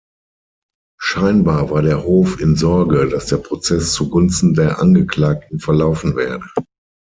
[0.99, 6.43] Scheinbar war der Hof in Sorge, dass der Prozess zugunsten der Angeklagten verlaufen werde.